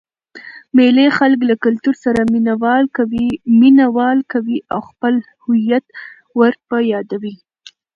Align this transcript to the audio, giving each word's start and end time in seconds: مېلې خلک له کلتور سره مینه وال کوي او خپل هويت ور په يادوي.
مېلې 0.75 1.07
خلک 1.17 1.39
له 1.49 1.55
کلتور 1.63 1.95
سره 2.05 2.21
مینه 3.59 3.85
وال 3.95 4.19
کوي 4.33 4.57
او 4.73 4.79
خپل 4.89 5.13
هويت 5.43 5.85
ور 6.37 6.53
په 6.69 6.77
يادوي. 6.93 7.35